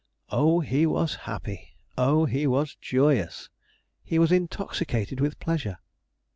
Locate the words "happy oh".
1.29-2.25